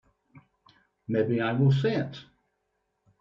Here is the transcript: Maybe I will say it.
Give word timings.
Maybe 1.07 1.41
I 1.41 1.53
will 1.53 1.71
say 1.71 1.93
it. 1.97 2.25